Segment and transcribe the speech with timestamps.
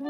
[0.00, 0.06] Je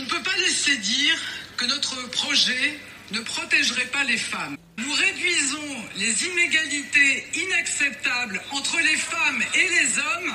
[0.00, 1.16] ne peux pas laisser dire
[1.56, 2.80] que notre projet
[3.12, 4.56] ne protégerait pas les femmes.
[4.78, 10.34] Nous réduisons les inégalités inacceptables entre les femmes et les hommes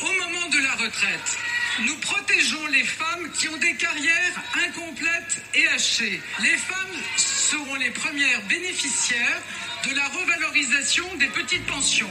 [0.00, 1.36] au moment de la retraite.
[1.84, 6.22] Nous protégeons les femmes qui ont des carrières incomplètes et hachées.
[6.40, 9.42] Les femmes seront les premières bénéficiaires
[9.86, 12.10] de la revalorisation des petites pensions.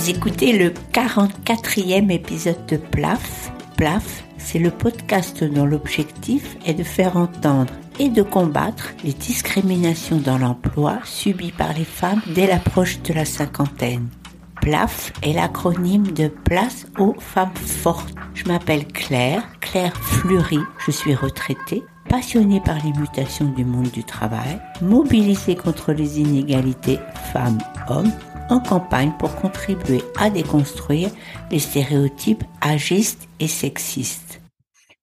[0.00, 3.52] Vous écoutez le 44e épisode de PLAF.
[3.76, 10.16] PLAF, c'est le podcast dont l'objectif est de faire entendre et de combattre les discriminations
[10.16, 14.08] dans l'emploi subies par les femmes dès l'approche de la cinquantaine.
[14.62, 18.14] PLAF est l'acronyme de Place aux femmes fortes.
[18.32, 24.02] Je m'appelle Claire, Claire Fleury, je suis retraitée, passionnée par les mutations du monde du
[24.02, 26.98] travail, mobilisée contre les inégalités
[27.34, 28.12] femmes-hommes,
[28.50, 31.10] en campagne pour contribuer à déconstruire
[31.50, 34.40] les stéréotypes agistes et sexistes.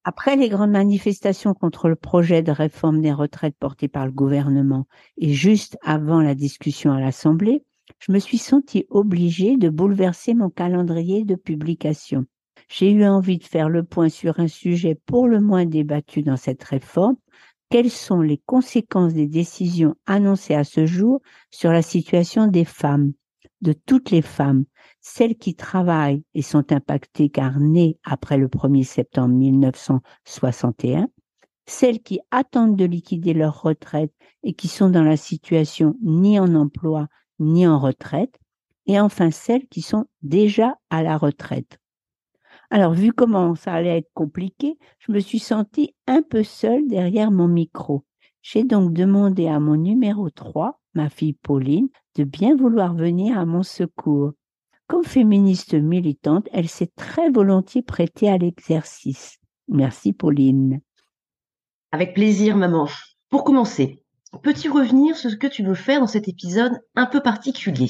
[0.03, 4.87] Après les grandes manifestations contre le projet de réforme des retraites porté par le gouvernement
[5.17, 7.63] et juste avant la discussion à l'Assemblée,
[7.99, 12.25] je me suis sentie obligée de bouleverser mon calendrier de publication.
[12.69, 16.37] J'ai eu envie de faire le point sur un sujet pour le moins débattu dans
[16.37, 17.15] cette réforme.
[17.69, 23.11] Quelles sont les conséquences des décisions annoncées à ce jour sur la situation des femmes,
[23.61, 24.65] de toutes les femmes,
[25.01, 31.07] celles qui travaillent et sont impactées car nées après le 1er septembre 1961,
[31.65, 34.13] celles qui attendent de liquider leur retraite
[34.43, 37.07] et qui sont dans la situation ni en emploi
[37.39, 38.39] ni en retraite,
[38.87, 41.77] et enfin celles qui sont déjà à la retraite.
[42.69, 47.31] Alors, vu comment ça allait être compliqué, je me suis sentie un peu seule derrière
[47.31, 48.03] mon micro.
[48.41, 53.45] J'ai donc demandé à mon numéro 3, ma fille Pauline, de bien vouloir venir à
[53.45, 54.33] mon secours.
[54.87, 59.37] Comme féministe militante, elle s'est très volontiers prêtée à l'exercice.
[59.67, 60.81] Merci Pauline.
[61.91, 62.87] Avec plaisir, maman.
[63.29, 64.03] Pour commencer,
[64.43, 67.89] Peux-tu revenir sur ce que tu veux faire dans cet épisode un peu particulier?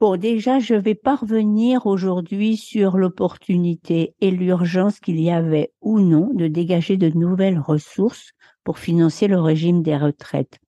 [0.00, 6.00] Bon, déjà, je vais pas revenir aujourd'hui sur l'opportunité et l'urgence qu'il y avait ou
[6.00, 8.32] non de dégager de nouvelles ressources
[8.64, 10.58] pour financer le régime des retraites.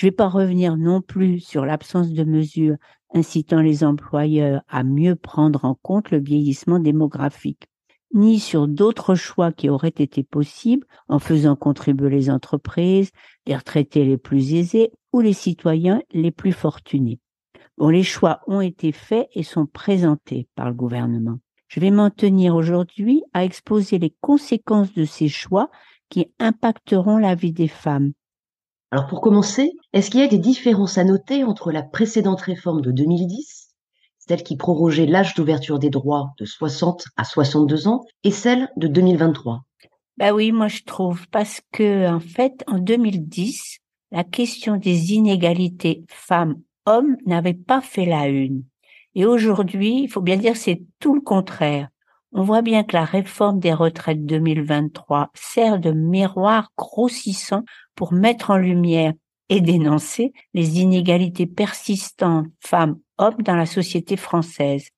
[0.00, 2.76] Je vais pas revenir non plus sur l'absence de mesures
[3.12, 7.68] incitant les employeurs à mieux prendre en compte le vieillissement démographique
[8.14, 13.10] ni sur d'autres choix qui auraient été possibles en faisant contribuer les entreprises,
[13.46, 17.20] les retraités les plus aisés ou les citoyens les plus fortunés.
[17.76, 21.40] Bon, les choix ont été faits et sont présentés par le gouvernement.
[21.68, 25.68] Je vais m'en tenir aujourd'hui à exposer les conséquences de ces choix
[26.08, 28.12] qui impacteront la vie des femmes.
[28.90, 32.80] Alors pour commencer, est-ce qu'il y a des différences à noter entre la précédente réforme
[32.80, 33.70] de 2010
[34.30, 38.86] celle qui prorogeait l'âge d'ouverture des droits de 60 à 62 ans, et celle de
[38.86, 39.64] 2023.
[40.18, 43.78] Bah oui, moi je trouve parce que en fait en 2010,
[44.12, 48.62] la question des inégalités femmes-hommes n'avait pas fait la une.
[49.16, 51.88] Et aujourd'hui, il faut bien dire c'est tout le contraire.
[52.32, 57.64] On voit bien que la réforme des retraites 2023 sert de miroir grossissant
[57.96, 59.12] pour mettre en lumière
[59.48, 64.88] et dénoncer les inégalités persistantes femmes-hommes dans la société française.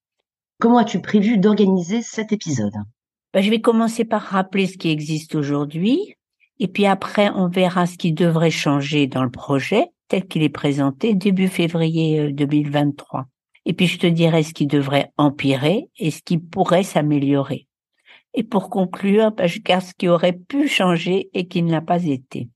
[0.60, 2.74] Comment as-tu prévu d'organiser cet épisode?
[3.32, 6.14] Ben, Je vais commencer par rappeler ce qui existe aujourd'hui,
[6.58, 10.50] et puis après on verra ce qui devrait changer dans le projet tel qu'il est
[10.50, 13.26] présenté début février 2023.
[13.64, 17.68] Et puis je te dirai ce qui devrait empirer et ce qui pourrait s'améliorer.
[18.34, 21.82] Et pour conclure, ben, je garde ce qui aurait pu changer et qui ne l'a
[21.82, 22.48] pas été.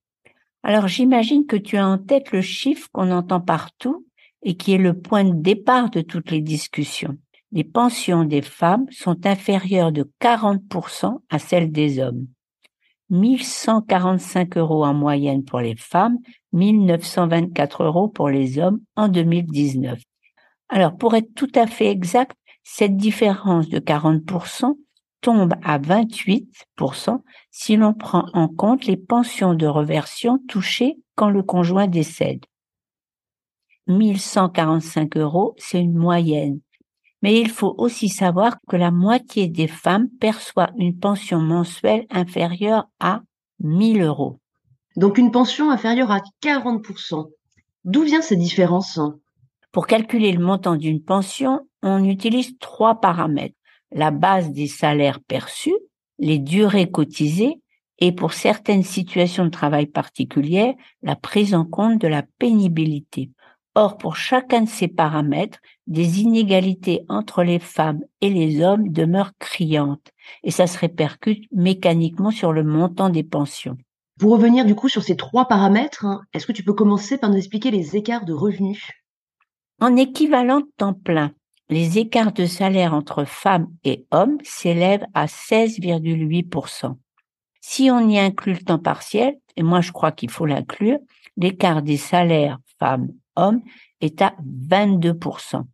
[0.62, 4.06] Alors j'imagine que tu as en tête le chiffre qu'on entend partout
[4.42, 7.16] et qui est le point de départ de toutes les discussions.
[7.52, 12.26] Les pensions des femmes sont inférieures de 40% à celles des hommes.
[13.10, 16.18] 1145 euros en moyenne pour les femmes,
[16.52, 20.00] 1924 euros pour les hommes en 2019.
[20.68, 24.76] Alors, pour être tout à fait exact, cette différence de 40%
[25.20, 31.42] tombe à 28% si l'on prend en compte les pensions de reversion touchées quand le
[31.42, 32.44] conjoint décède.
[33.86, 36.60] 1145 euros, c'est une moyenne.
[37.22, 42.88] Mais il faut aussi savoir que la moitié des femmes perçoit une pension mensuelle inférieure
[43.00, 43.22] à
[43.60, 44.38] 1000 euros.
[44.96, 47.30] Donc une pension inférieure à 40%.
[47.84, 48.98] D'où vient cette différence?
[49.76, 53.58] Pour calculer le montant d'une pension, on utilise trois paramètres
[53.92, 55.76] la base des salaires perçus,
[56.18, 57.60] les durées cotisées
[57.98, 63.30] et pour certaines situations de travail particulières, la prise en compte de la pénibilité.
[63.74, 69.36] Or, pour chacun de ces paramètres, des inégalités entre les femmes et les hommes demeurent
[69.38, 70.10] criantes
[70.42, 73.76] et ça se répercute mécaniquement sur le montant des pensions.
[74.18, 77.28] Pour revenir du coup sur ces trois paramètres, hein, est-ce que tu peux commencer par
[77.28, 78.82] nous expliquer les écarts de revenus?
[79.80, 81.32] En équivalent de temps plein,
[81.68, 86.96] les écarts de salaire entre femmes et hommes s'élèvent à 16,8%.
[87.60, 90.98] Si on y inclut le temps partiel, et moi je crois qu'il faut l'inclure,
[91.36, 93.62] l'écart des salaires femmes-hommes
[94.00, 94.34] est à
[94.70, 95.64] 22%.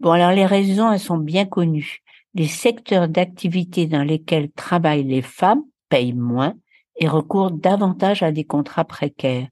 [0.00, 1.98] Bon, alors les raisons, elles sont bien connues.
[2.34, 6.54] Les secteurs d'activité dans lesquels travaillent les femmes payent moins
[6.96, 9.48] et recourent davantage à des contrats précaires.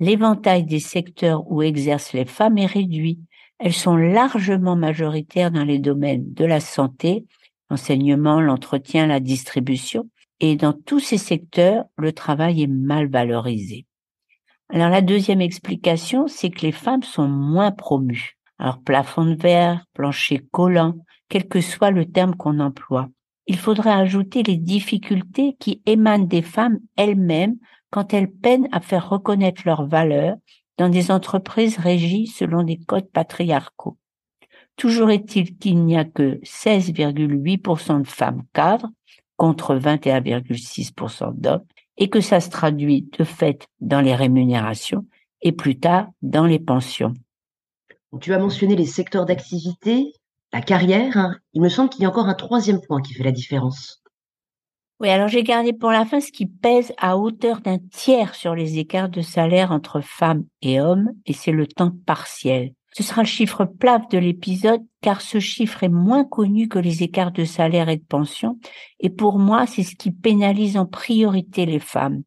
[0.00, 3.18] L'éventail des secteurs où exercent les femmes est réduit.
[3.58, 7.26] Elles sont largement majoritaires dans les domaines de la santé,
[7.70, 10.08] l'enseignement, l'entretien, la distribution,
[10.40, 13.86] et dans tous ces secteurs, le travail est mal valorisé.
[14.70, 18.36] Alors la deuxième explication, c'est que les femmes sont moins promues.
[18.58, 20.94] Alors plafond de verre, plancher collant,
[21.28, 23.08] quel que soit le terme qu'on emploie.
[23.46, 27.56] Il faudrait ajouter les difficultés qui émanent des femmes elles-mêmes
[27.90, 30.36] quand elles peinent à faire reconnaître leurs valeurs
[30.76, 33.98] dans des entreprises régies selon des codes patriarcaux.
[34.76, 38.90] Toujours est-il qu'il n'y a que 16,8% de femmes cadres
[39.36, 41.64] contre 21,6% d'hommes
[41.96, 45.04] et que ça se traduit de fait dans les rémunérations
[45.42, 47.14] et plus tard dans les pensions.
[48.20, 50.12] Tu as mentionné les secteurs d'activité,
[50.52, 51.16] la carrière.
[51.16, 51.36] Hein.
[51.52, 54.02] Il me semble qu'il y a encore un troisième point qui fait la différence.
[55.00, 58.56] Oui, alors j'ai gardé pour la fin ce qui pèse à hauteur d'un tiers sur
[58.56, 62.72] les écarts de salaire entre femmes et hommes, et c'est le temps partiel.
[62.94, 67.04] Ce sera le chiffre plaf de l'épisode car ce chiffre est moins connu que les
[67.04, 68.58] écarts de salaire et de pension
[68.98, 72.22] et pour moi c'est ce qui pénalise en priorité les femmes.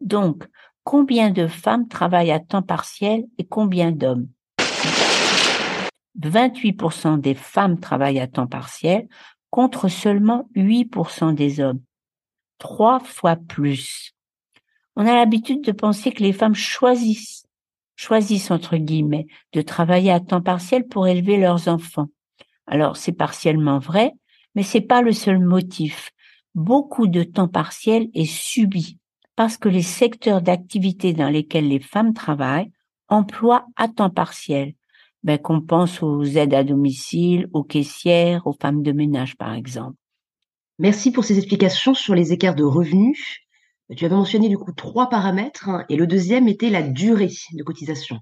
[0.00, 0.44] Donc,
[0.84, 4.28] combien de femmes travaillent à temps partiel et combien d'hommes?
[6.20, 9.08] 28% des femmes travaillent à temps partiel
[9.50, 11.80] contre seulement 8% des hommes.
[12.64, 14.14] Trois fois plus.
[14.96, 17.44] On a l'habitude de penser que les femmes choisissent
[17.94, 22.06] choisissent entre guillemets de travailler à temps partiel pour élever leurs enfants.
[22.66, 24.12] Alors c'est partiellement vrai,
[24.54, 26.10] mais c'est pas le seul motif.
[26.54, 28.98] Beaucoup de temps partiel est subi
[29.36, 32.72] parce que les secteurs d'activité dans lesquels les femmes travaillent
[33.08, 34.72] emploient à temps partiel.
[35.22, 39.98] Ben, qu'on pense aux aides à domicile, aux caissières, aux femmes de ménage par exemple.
[40.78, 43.38] Merci pour ces explications sur les écarts de revenus.
[43.96, 47.62] Tu avais mentionné du coup trois paramètres hein, et le deuxième était la durée de
[47.62, 48.18] cotisation.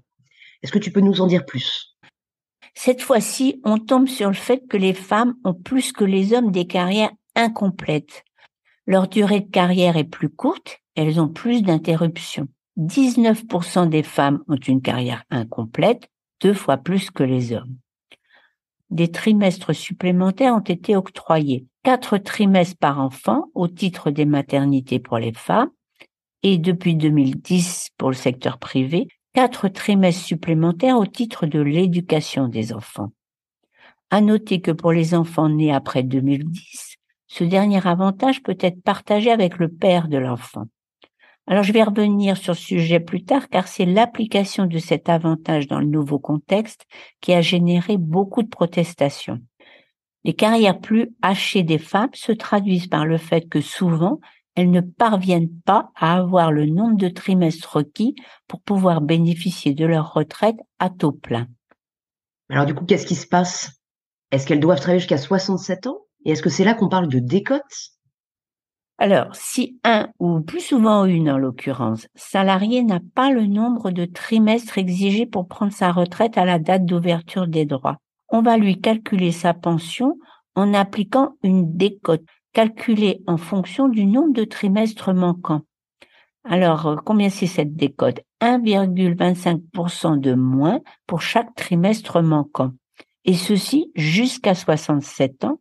[0.61, 1.97] Est-ce que tu peux nous en dire plus?
[2.75, 6.51] Cette fois-ci, on tombe sur le fait que les femmes ont plus que les hommes
[6.51, 8.23] des carrières incomplètes.
[8.85, 12.47] Leur durée de carrière est plus courte, elles ont plus d'interruptions.
[12.77, 16.09] 19% des femmes ont une carrière incomplète,
[16.41, 17.77] deux fois plus que les hommes.
[18.93, 25.17] Des trimestres supplémentaires ont été octroyés quatre trimestres par enfant au titre des maternités pour
[25.17, 25.71] les femmes
[26.43, 32.71] et depuis 2010 pour le secteur privé, quatre trimestres supplémentaires au titre de l'éducation des
[32.71, 33.11] enfants.
[34.11, 39.31] À noter que pour les enfants nés après 2010, ce dernier avantage peut être partagé
[39.31, 40.65] avec le père de l'enfant.
[41.45, 45.67] Alors je vais revenir sur ce sujet plus tard car c'est l'application de cet avantage
[45.67, 46.85] dans le nouveau contexte
[47.19, 49.39] qui a généré beaucoup de protestations.
[50.23, 54.19] Les carrières plus hachées des femmes se traduisent par le fait que souvent,
[54.55, 58.15] elles ne parviennent pas à avoir le nombre de trimestres requis
[58.47, 61.47] pour pouvoir bénéficier de leur retraite à taux plein.
[62.49, 63.81] Alors du coup, qu'est-ce qui se passe?
[64.31, 65.99] Est-ce qu'elles doivent travailler jusqu'à 67 ans?
[66.23, 67.61] Et est-ce que c'est là qu'on parle de décote?
[69.03, 74.05] Alors, si un ou plus souvent une en l'occurrence, salarié n'a pas le nombre de
[74.05, 77.97] trimestres exigés pour prendre sa retraite à la date d'ouverture des droits,
[78.29, 80.17] on va lui calculer sa pension
[80.55, 85.63] en appliquant une décote calculée en fonction du nombre de trimestres manquants.
[86.45, 88.21] Alors, euh, combien c'est cette décote?
[88.39, 92.71] 1,25% de moins pour chaque trimestre manquant.
[93.25, 95.59] Et ceci jusqu'à 67 ans,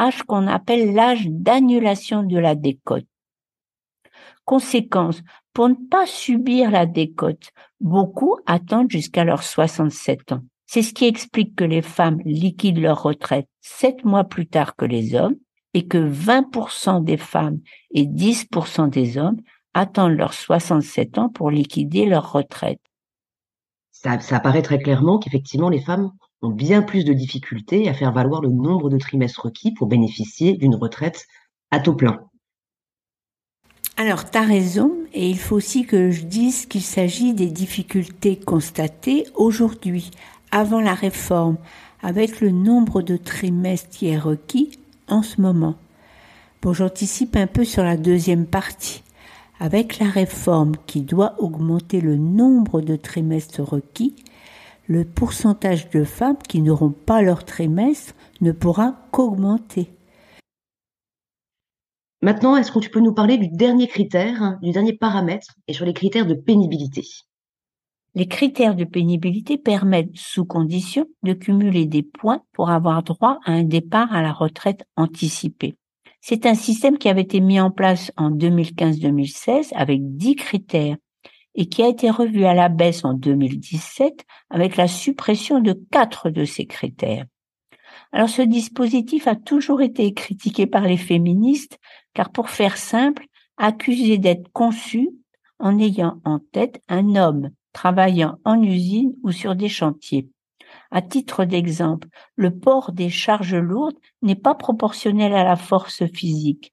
[0.00, 3.06] âge qu'on appelle l'âge d'annulation de la décote.
[4.44, 10.42] Conséquence, pour ne pas subir la décote, beaucoup attendent jusqu'à leurs 67 ans.
[10.66, 14.84] C'est ce qui explique que les femmes liquident leur retraite sept mois plus tard que
[14.84, 15.36] les hommes
[15.74, 17.58] et que 20% des femmes
[17.92, 19.40] et 10% des hommes
[19.74, 22.80] attendent leurs 67 ans pour liquider leur retraite.
[23.90, 28.12] Ça, ça apparaît très clairement qu'effectivement les femmes ont bien plus de difficultés à faire
[28.12, 31.26] valoir le nombre de trimestres requis pour bénéficier d'une retraite
[31.70, 32.20] à taux plein.
[33.96, 38.36] Alors, tu as raison, et il faut aussi que je dise qu'il s'agit des difficultés
[38.36, 40.10] constatées aujourd'hui
[40.50, 41.58] avant la réforme
[42.02, 44.78] avec le nombre de trimestres qui est requis
[45.08, 45.74] en ce moment.
[46.62, 49.02] Bon, j'anticipe un peu sur la deuxième partie.
[49.58, 54.14] Avec la réforme qui doit augmenter le nombre de trimestres requis,
[54.90, 59.88] le pourcentage de femmes qui n'auront pas leur trimestre ne pourra qu'augmenter.
[62.22, 65.74] Maintenant, est-ce que tu peux nous parler du dernier critère, hein, du dernier paramètre, et
[65.74, 67.04] sur les critères de pénibilité?
[68.16, 73.52] Les critères de pénibilité permettent, sous condition, de cumuler des points pour avoir droit à
[73.52, 75.76] un départ à la retraite anticipée.
[76.20, 80.96] C'est un système qui avait été mis en place en 2015-2016 avec 10 critères
[81.54, 86.30] et qui a été revu à la baisse en 2017 avec la suppression de quatre
[86.30, 87.26] de ces critères.
[88.12, 91.78] Alors ce dispositif a toujours été critiqué par les féministes
[92.14, 93.26] car pour faire simple,
[93.56, 95.10] accusé d'être conçu
[95.58, 100.28] en ayant en tête un homme travaillant en usine ou sur des chantiers.
[100.90, 106.72] À titre d'exemple, le port des charges lourdes n'est pas proportionnel à la force physique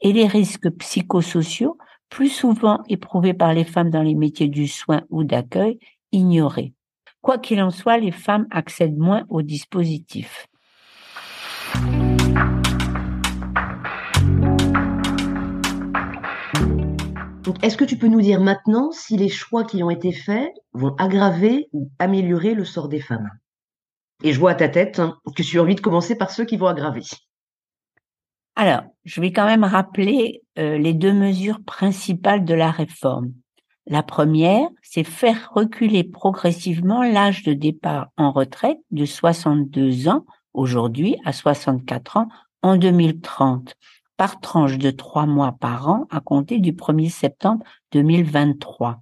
[0.00, 1.76] et les risques psychosociaux,
[2.08, 5.78] plus souvent éprouvés par les femmes dans les métiers du soin ou d'accueil,
[6.12, 6.74] ignorés.
[7.22, 10.48] Quoi qu'il en soit, les femmes accèdent moins au dispositif.
[17.62, 20.94] est-ce que tu peux nous dire maintenant si les choix qui ont été faits vont
[20.96, 23.28] aggraver ou améliorer le sort des femmes?
[24.22, 26.44] Et je vois à ta tête hein, que tu as envie de commencer par ceux
[26.44, 27.02] qui vont aggraver.
[28.60, 33.32] Alors, je vais quand même rappeler euh, les deux mesures principales de la réforme.
[33.86, 41.18] La première, c'est faire reculer progressivement l'âge de départ en retraite de 62 ans aujourd'hui
[41.24, 42.28] à 64 ans
[42.62, 43.76] en 2030
[44.16, 49.00] par tranche de trois mois par an à compter du 1er septembre 2023.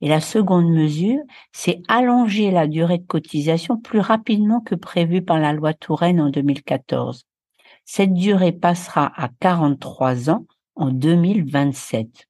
[0.00, 1.20] Et la seconde mesure,
[1.52, 6.30] c'est allonger la durée de cotisation plus rapidement que prévu par la loi Touraine en
[6.30, 7.26] 2014.
[7.92, 12.28] Cette durée passera à 43 ans en 2027.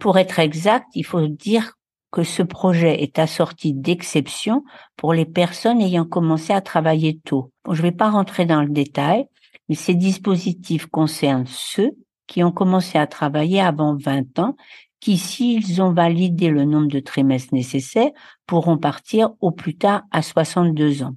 [0.00, 1.74] Pour être exact, il faut dire
[2.10, 4.64] que ce projet est assorti d'exceptions
[4.96, 7.52] pour les personnes ayant commencé à travailler tôt.
[7.70, 9.26] Je ne vais pas rentrer dans le détail,
[9.68, 11.92] mais ces dispositifs concernent ceux
[12.26, 14.56] qui ont commencé à travailler avant 20 ans,
[14.98, 18.10] qui, s'ils ont validé le nombre de trimestres nécessaires,
[18.44, 21.14] pourront partir au plus tard à 62 ans.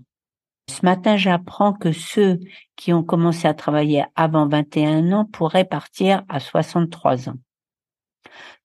[0.69, 2.39] Ce matin, j'apprends que ceux
[2.75, 7.37] qui ont commencé à travailler avant 21 ans pourraient partir à 63 ans.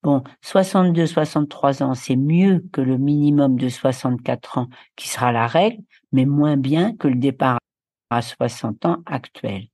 [0.02, 5.46] Bon, 62, 63 ans, c'est mieux que le minimum de 64 ans qui sera la
[5.46, 7.58] règle, mais moins bien que le départ
[8.10, 9.66] à 60 ans actuel.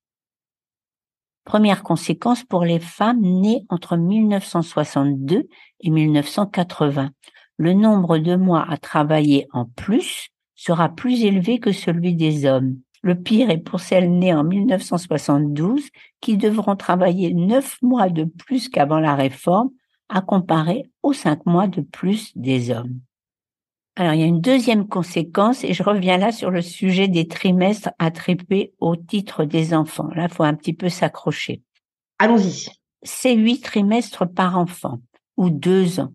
[1.45, 5.47] Première conséquence pour les femmes nées entre 1962
[5.81, 7.11] et 1980.
[7.59, 10.31] Le nombre de mois à travailler en plus
[10.65, 12.79] sera plus élevé que celui des hommes.
[13.03, 15.91] Le pire est pour celles nées en 1972
[16.23, 19.71] qui devront travailler neuf mois de plus qu'avant la réforme
[20.09, 23.01] à comparer aux cinq mois de plus des hommes.
[23.97, 27.29] Alors, il y a une deuxième conséquence, et je reviens là sur le sujet des
[27.29, 30.09] trimestres attribués au titre des enfants.
[30.15, 31.63] Là, il faut un petit peu s'accrocher.
[32.19, 32.71] Allons-y.
[33.03, 35.01] C'est huit trimestres par enfant,
[35.37, 36.13] ou deux ans.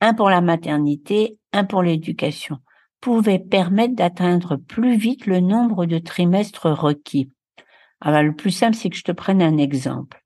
[0.00, 2.58] Un pour la maternité, un pour l'éducation,
[3.06, 7.30] pouvaient permettre d'atteindre plus vite le nombre de trimestres requis.
[8.00, 10.24] Alors, le plus simple, c'est que je te prenne un exemple.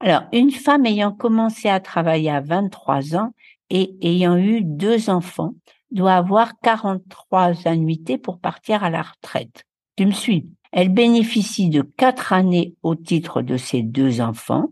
[0.00, 3.34] Alors, une femme ayant commencé à travailler à 23 ans
[3.68, 5.52] et ayant eu deux enfants
[5.90, 9.64] doit avoir 43 annuités pour partir à la retraite.
[9.96, 14.68] Tu me suis Elle bénéficie de quatre années au titre de ses deux enfants,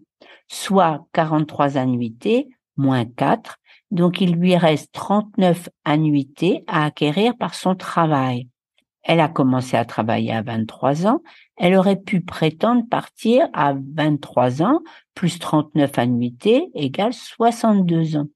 [0.49, 2.49] soit 43 annuités
[2.79, 3.59] moins 4,
[3.91, 8.49] donc il lui reste 39 annuités à acquérir par son travail.
[9.03, 11.21] Elle a commencé à travailler à 23 ans,
[11.57, 14.81] elle aurait pu prétendre partir à 23 ans
[15.15, 18.29] plus 39 annuités égale 62 ans.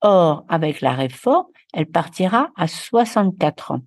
[0.00, 3.82] Or, avec la réforme, elle partira à 64 ans.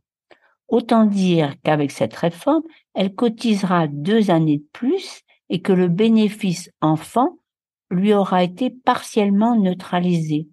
[0.67, 6.69] Autant dire qu'avec cette réforme, elle cotisera deux années de plus et que le bénéfice
[6.79, 7.37] enfant
[7.89, 10.47] lui aura été partiellement neutralisé.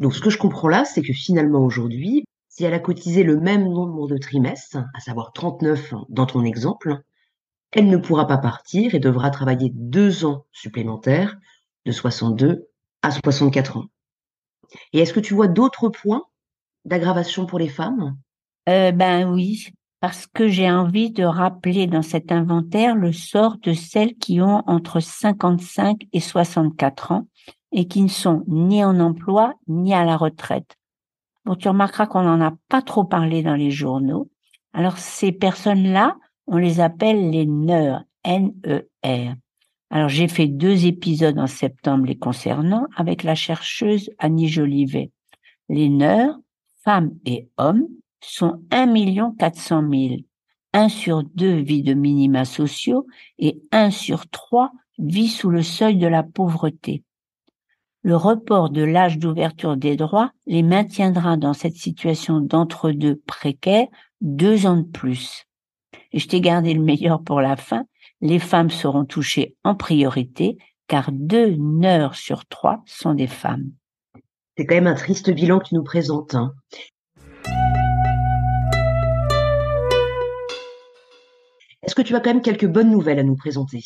[0.00, 3.38] Donc ce que je comprends là, c'est que finalement aujourd'hui, si elle a cotisé le
[3.38, 7.00] même nombre de trimestres, à savoir 39 dans ton exemple,
[7.72, 11.36] elle ne pourra pas partir et devra travailler deux ans supplémentaires
[11.86, 12.68] de 62
[13.02, 13.84] à 64 ans.
[14.92, 16.24] Et est-ce que tu vois d'autres points
[16.84, 18.16] d'aggravation pour les femmes?
[18.68, 19.68] Euh, Ben oui,
[20.00, 24.62] parce que j'ai envie de rappeler dans cet inventaire le sort de celles qui ont
[24.66, 27.26] entre 55 et 64 ans
[27.72, 30.76] et qui ne sont ni en emploi ni à la retraite.
[31.44, 34.30] Bon, tu remarqueras qu'on n'en a pas trop parlé dans les journaux.
[34.72, 39.34] Alors, ces personnes-là, on les appelle les NER, N-E-R.
[39.90, 45.10] Alors, j'ai fait deux épisodes en septembre les concernant avec la chercheuse Annie Jolivet.
[45.68, 46.28] Les NER,
[46.84, 47.86] femmes et hommes,
[48.20, 50.14] sont 1 400 000.
[50.72, 53.06] Un sur deux vit de minima sociaux
[53.38, 57.02] et un sur trois vit sous le seuil de la pauvreté.
[58.02, 63.88] Le report de l'âge d'ouverture des droits les maintiendra dans cette situation d'entre-deux précaire
[64.22, 65.44] deux ans de plus.
[66.12, 67.84] Et je t'ai gardé le meilleur pour la fin.
[68.22, 70.56] Les femmes seront touchées en priorité
[70.88, 73.70] car deux heures sur trois sont des femmes.
[74.56, 76.34] C'est quand même un triste bilan que tu nous présentes.
[76.34, 76.54] Hein.
[81.82, 83.84] Est-ce que tu as quand même quelques bonnes nouvelles à nous présenter?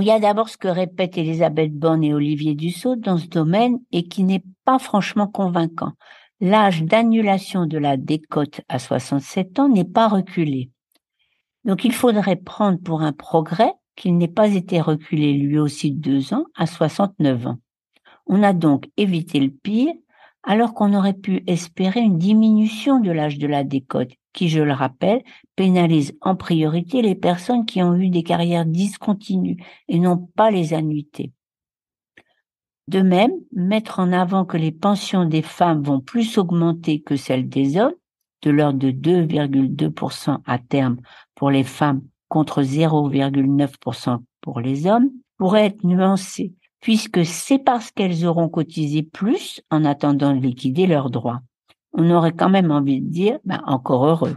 [0.00, 3.78] Il y a d'abord ce que répètent Elisabeth Borne et Olivier Dussault dans ce domaine
[3.92, 5.92] et qui n'est pas franchement convaincant.
[6.40, 10.70] L'âge d'annulation de la décote à 67 ans n'est pas reculé.
[11.66, 16.00] Donc il faudrait prendre pour un progrès qu'il n'ait pas été reculé lui aussi de
[16.00, 17.58] deux ans à 69 ans.
[18.26, 19.92] On a donc évité le pire
[20.42, 24.72] alors qu'on aurait pu espérer une diminution de l'âge de la décote qui, je le
[24.72, 25.22] rappelle,
[25.56, 30.74] pénalise en priorité les personnes qui ont eu des carrières discontinues et non pas les
[30.74, 31.32] annuités.
[32.88, 37.48] De même, mettre en avant que les pensions des femmes vont plus augmenter que celles
[37.48, 37.94] des hommes,
[38.42, 40.96] de l'ordre de 2,2% à terme
[41.34, 48.26] pour les femmes contre 0,9% pour les hommes, pourrait être nuancé, puisque c'est parce qu'elles
[48.26, 51.42] auront cotisé plus en attendant de liquider leurs droits
[51.92, 54.36] on aurait quand même envie de dire, ben, encore heureux.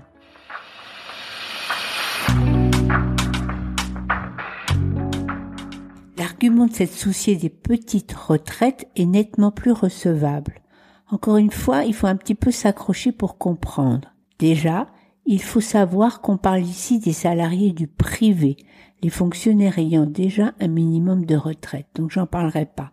[6.18, 10.62] L'argument de s'être soucié des petites retraites est nettement plus recevable.
[11.10, 14.14] Encore une fois, il faut un petit peu s'accrocher pour comprendre.
[14.40, 14.88] Déjà,
[15.26, 18.58] il faut savoir qu'on parle ici des salariés du privé,
[19.02, 22.92] les fonctionnaires ayant déjà un minimum de retraite, donc j'en parlerai pas.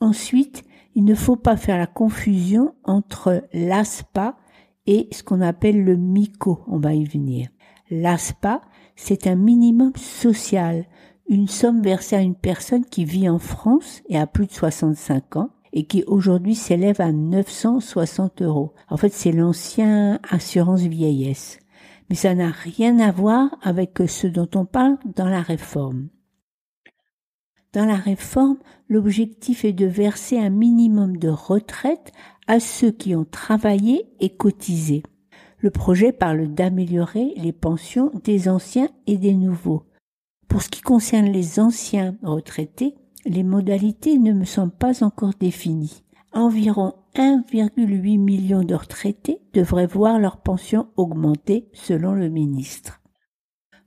[0.00, 4.36] Ensuite, il ne faut pas faire la confusion entre l'ASPA
[4.86, 6.60] et ce qu'on appelle le MICO.
[6.66, 7.48] On va y venir.
[7.90, 8.60] L'ASPA,
[8.96, 10.86] c'est un minimum social,
[11.28, 15.36] une somme versée à une personne qui vit en France et a plus de 65
[15.36, 18.74] ans et qui aujourd'hui s'élève à 960 euros.
[18.90, 21.58] En fait, c'est l'ancien assurance vieillesse.
[22.10, 26.08] Mais ça n'a rien à voir avec ce dont on parle dans la réforme.
[27.72, 28.58] Dans la réforme,
[28.88, 32.12] l'objectif est de verser un minimum de retraite
[32.46, 35.02] à ceux qui ont travaillé et cotisé.
[35.58, 39.84] Le projet parle d'améliorer les pensions des anciens et des nouveaux.
[40.48, 46.02] Pour ce qui concerne les anciens retraités, les modalités ne me semblent pas encore définies.
[46.32, 53.00] Environ 1,8 million de retraités devraient voir leur pension augmenter selon le ministre.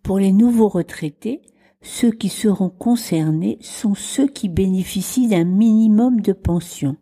[0.02, 1.42] Pour les nouveaux retraités,
[1.86, 6.98] ceux qui seront concernés sont ceux qui bénéficient d'un minimum de pension,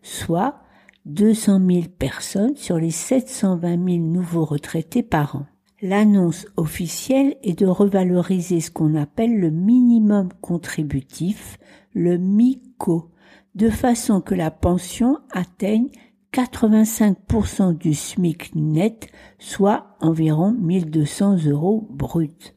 [0.00, 0.60] soit
[1.06, 5.46] 200 000 personnes sur les 720 000 nouveaux retraités par an.
[5.82, 11.58] L'annonce officielle est de revaloriser ce qu'on appelle le minimum contributif,
[11.92, 13.10] le MICO,
[13.56, 15.88] de façon que la pension atteigne
[16.32, 19.08] 85% du SMIC net,
[19.40, 22.54] soit environ 1200 euros bruts.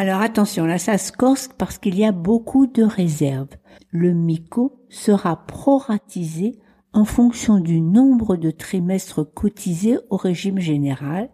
[0.00, 3.56] Alors attention, là ça se corse parce qu'il y a beaucoup de réserves.
[3.90, 6.60] Le MICO sera proratisé
[6.92, 11.30] en fonction du nombre de trimestres cotisés au régime général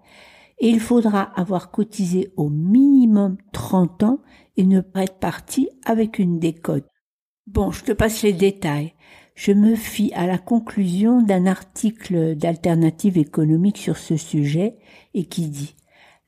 [0.60, 4.20] et il faudra avoir cotisé au minimum 30 ans
[4.56, 6.88] et ne pas être parti avec une décote.
[7.46, 8.94] Bon, je te passe les détails.
[9.34, 14.78] Je me fie à la conclusion d'un article d'alternative économique sur ce sujet
[15.12, 15.76] et qui dit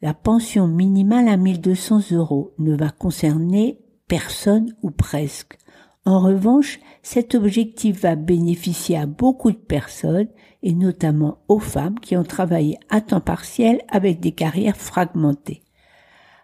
[0.03, 5.59] la pension minimale à 1200 euros ne va concerner personne ou presque.
[6.05, 10.29] En revanche, cet objectif va bénéficier à beaucoup de personnes
[10.63, 15.63] et notamment aux femmes qui ont travaillé à temps partiel avec des carrières fragmentées.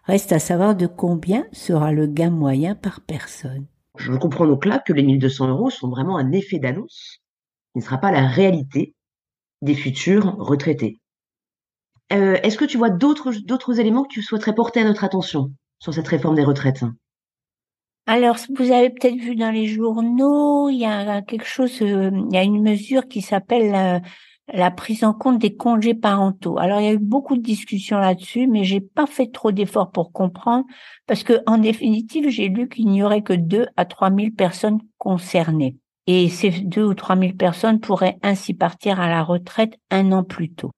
[0.05, 3.67] Reste à savoir de combien sera le gain moyen par personne.
[3.99, 7.19] Je comprends donc là que les 1200 euros sont vraiment un effet d'annonce
[7.73, 8.97] qui ne sera pas la réalité
[9.61, 11.02] des futurs retraités.
[12.13, 15.95] Euh, est-ce que tu vois d'autres, éléments que tu souhaiterais porter à notre attention sur
[15.95, 16.85] cette réforme des retraites?
[18.07, 22.35] Alors, vous avez peut-être vu dans les journaux, il y a quelque chose, euh, il
[22.35, 24.01] y a une mesure qui s'appelle la,
[24.53, 26.59] la, prise en compte des congés parentaux.
[26.59, 29.93] Alors, il y a eu beaucoup de discussions là-dessus, mais j'ai pas fait trop d'efforts
[29.93, 30.65] pour comprendre,
[31.07, 34.81] parce que en définitive, j'ai lu qu'il n'y aurait que deux à trois mille personnes
[34.99, 35.77] concernées.
[36.09, 40.25] Et ces deux ou trois mille personnes pourraient ainsi partir à la retraite un an
[40.25, 40.73] plus tôt.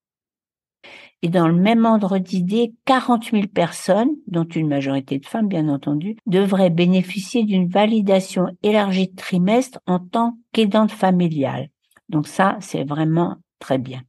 [1.24, 5.70] Et dans le même ordre d'idée, 40 000 personnes, dont une majorité de femmes bien
[5.70, 11.70] entendu, devraient bénéficier d'une validation élargie de trimestre en tant qu'aidante familiale.
[12.10, 14.02] Donc ça, c'est vraiment très bien.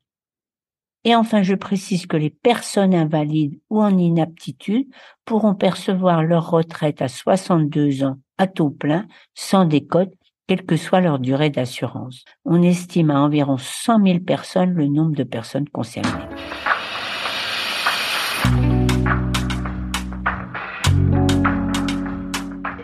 [1.05, 4.89] Et enfin, je précise que les personnes invalides ou en inaptitude
[5.23, 10.11] pourront percevoir leur retraite à 62 ans à taux plein, sans décote,
[10.47, 12.25] quelle que soit leur durée d'assurance.
[12.43, 16.09] On estime à environ 100 000 personnes le nombre de personnes concernées.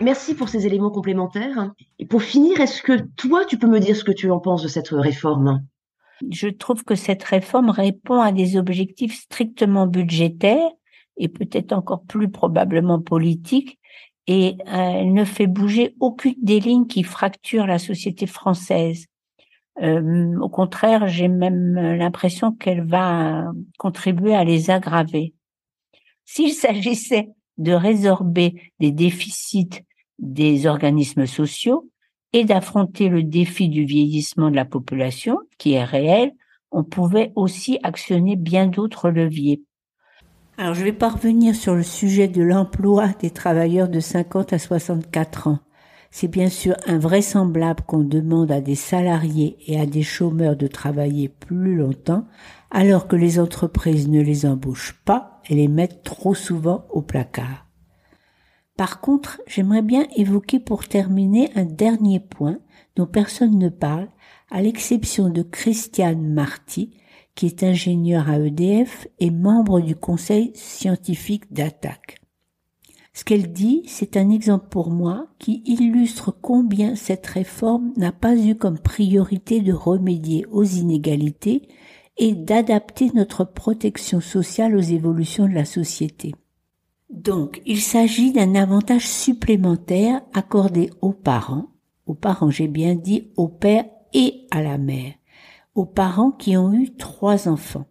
[0.02, 1.72] Merci pour ces éléments complémentaires.
[2.00, 4.62] Et pour finir, est-ce que toi, tu peux me dire ce que tu en penses
[4.62, 5.64] de cette réforme?
[6.30, 10.70] Je trouve que cette réforme répond à des objectifs strictement budgétaires
[11.16, 13.78] et peut-être encore plus probablement politiques,
[14.26, 19.06] et euh, elle ne fait bouger aucune des lignes qui fracturent la société française.
[19.82, 25.34] Euh, au contraire, j'ai même l'impression qu'elle va contribuer à les aggraver.
[26.24, 29.84] S'il s'agissait de résorber les déficits
[30.22, 31.90] des organismes sociaux
[32.32, 36.32] et d'affronter le défi du vieillissement de la population, qui est réel,
[36.70, 39.62] on pouvait aussi actionner bien d'autres leviers.
[40.56, 44.58] Alors je vais pas revenir sur le sujet de l'emploi des travailleurs de 50 à
[44.58, 45.58] 64 ans.
[46.10, 51.28] C'est bien sûr invraisemblable qu'on demande à des salariés et à des chômeurs de travailler
[51.28, 52.26] plus longtemps
[52.70, 57.61] alors que les entreprises ne les embauchent pas et les mettent trop souvent au placard.
[58.76, 62.58] Par contre, j'aimerais bien évoquer pour terminer un dernier point
[62.96, 64.08] dont personne ne parle,
[64.50, 66.90] à l'exception de Christiane Marty,
[67.34, 72.20] qui est ingénieure à EDF et membre du conseil scientifique d'attaque.
[73.14, 78.36] Ce qu'elle dit, c'est un exemple pour moi qui illustre combien cette réforme n'a pas
[78.36, 81.68] eu comme priorité de remédier aux inégalités
[82.16, 86.32] et d'adapter notre protection sociale aux évolutions de la société.
[87.12, 91.66] Donc, il s'agit d'un avantage supplémentaire accordé aux parents,
[92.06, 95.12] aux parents, j'ai bien dit, au père et à la mère,
[95.74, 97.86] aux parents qui ont eu trois enfants.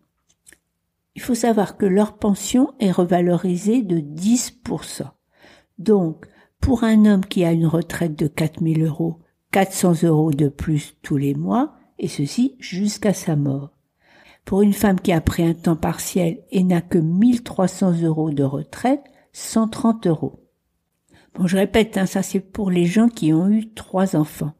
[1.15, 5.03] Il faut savoir que leur pension est revalorisée de 10%.
[5.77, 6.25] Donc,
[6.59, 9.19] pour un homme qui a une retraite de 4000 euros,
[9.51, 13.69] 400 euros de plus tous les mois, et ceci jusqu'à sa mort.
[14.45, 18.43] Pour une femme qui a pris un temps partiel et n'a que 1300 euros de
[18.43, 20.39] retraite, 130 euros.
[21.33, 24.53] Bon, je répète, hein, ça c'est pour les gens qui ont eu trois enfants.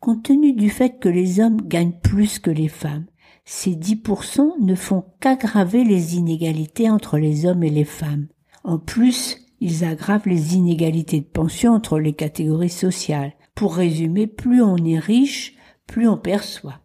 [0.00, 3.06] Compte tenu du fait que les hommes gagnent plus que les femmes,
[3.44, 8.28] ces 10% ne font qu'aggraver les inégalités entre les hommes et les femmes.
[8.64, 13.34] En plus, ils aggravent les inégalités de pension entre les catégories sociales.
[13.54, 16.80] Pour résumer, plus on est riche, plus on perçoit.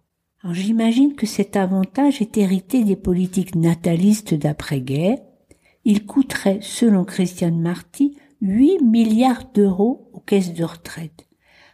[0.52, 5.18] j'imagine que cet avantage est hérité des politiques natalistes d'après-guerre,
[5.88, 11.30] il coûterait, selon Christiane Marty, 8 milliards d'euros aux caisses de retraite.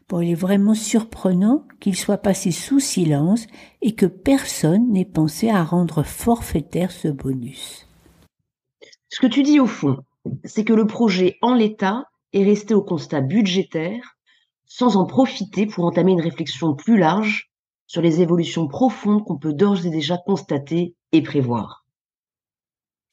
[0.08, 3.47] Bon, il est vraiment surprenant qu'il soit passé sous silence
[3.82, 7.88] et que personne n'ait pensé à rendre forfaitaire ce bonus.
[9.10, 9.97] Ce que tu dis au fond,
[10.43, 14.15] c'est que le projet en l'état est resté au constat budgétaire
[14.65, 17.49] sans en profiter pour entamer une réflexion plus large
[17.88, 21.83] sur les évolutions profondes qu'on peut d'ores et déjà constater et prévoir.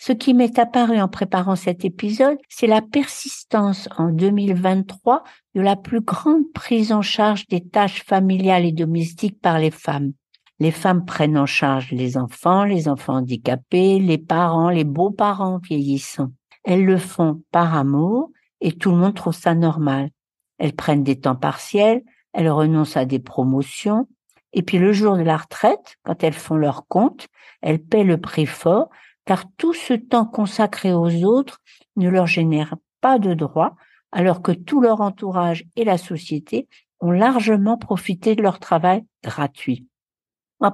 [0.03, 5.23] Ce qui m'est apparu en préparant cet épisode, c'est la persistance en 2023
[5.55, 10.13] de la plus grande prise en charge des tâches familiales et domestiques par les femmes.
[10.59, 16.33] Les femmes prennent en charge les enfants, les enfants handicapés, les parents, les beaux-parents vieillissants.
[16.65, 18.31] Elles le font par amour
[18.63, 20.09] et tout le monde trouve ça normal.
[20.57, 22.01] Elles prennent des temps partiels,
[22.33, 24.09] elles renoncent à des promotions,
[24.55, 27.29] et puis le jour de la retraite, quand elles font leur compte,
[27.61, 28.89] elles paient le prix fort
[29.25, 31.61] car tout ce temps consacré aux autres
[31.97, 33.77] ne leur génère pas de droits,
[34.13, 36.69] alors que tout leur entourage et la société
[37.01, 39.87] ont largement profité de leur travail gratuit.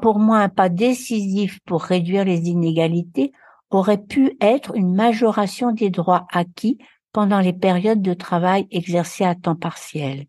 [0.02, 3.32] Pour moi, un pas décisif pour réduire les inégalités
[3.70, 6.78] aurait pu être une majoration des droits acquis
[7.12, 10.26] pendant les périodes de travail exercées à temps partiel.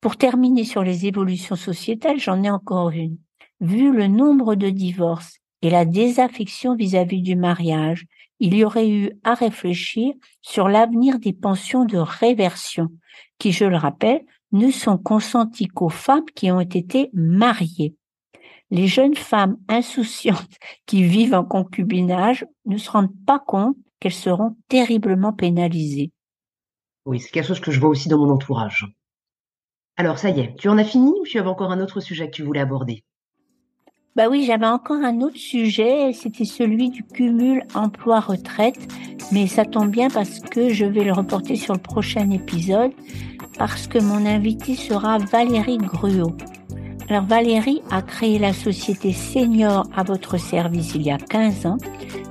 [0.00, 3.18] Pour terminer sur les évolutions sociétales, j'en ai encore une.
[3.60, 8.04] Vu le nombre de divorces et la désaffection vis-à-vis du mariage,
[8.38, 12.88] il y aurait eu à réfléchir sur l'avenir des pensions de réversion,
[13.38, 14.20] qui, je le rappelle,
[14.52, 17.96] ne sont consenties qu'aux femmes qui ont été mariées.
[18.70, 20.54] Les jeunes femmes insouciantes
[20.86, 26.12] qui vivent en concubinage ne se rendent pas compte qu'elles seront terriblement pénalisées.
[27.06, 28.84] Oui, c'est quelque chose que je vois aussi dans mon entourage.
[29.96, 32.26] Alors ça y est, tu en as fini ou tu avais encore un autre sujet
[32.26, 33.02] que tu voulais aborder?
[34.16, 38.78] Bah oui, j'avais encore un autre sujet, c'était celui du cumul emploi-retraite,
[39.32, 42.92] mais ça tombe bien parce que je vais le reporter sur le prochain épisode,
[43.58, 46.36] parce que mon invité sera Valérie Gruot.
[47.08, 51.78] Alors Valérie a créé la société Senior à votre service il y a 15 ans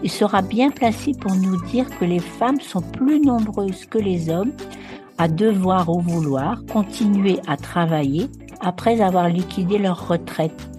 [0.03, 4.29] et sera bien placée pour nous dire que les femmes sont plus nombreuses que les
[4.29, 4.53] hommes
[5.17, 8.27] à devoir ou vouloir continuer à travailler
[8.61, 10.72] après avoir liquidé leur retraite.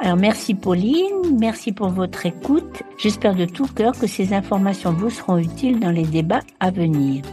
[0.00, 2.82] Alors merci Pauline, merci pour votre écoute.
[2.98, 7.24] J'espère de tout cœur que ces informations vous seront utiles dans les débats à venir.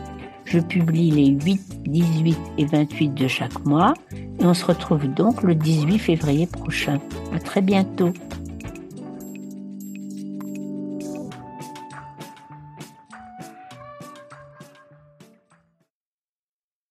[0.45, 3.93] Je publie les 8, 18 et 28 de chaque mois
[4.39, 6.99] et on se retrouve donc le 18 février prochain.
[7.33, 8.13] À très bientôt.